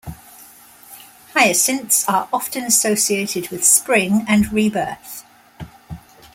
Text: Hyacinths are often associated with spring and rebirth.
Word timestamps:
Hyacinths 1.35 2.09
are 2.09 2.27
often 2.33 2.63
associated 2.63 3.49
with 3.49 3.63
spring 3.63 4.25
and 4.27 4.51
rebirth. 4.51 5.23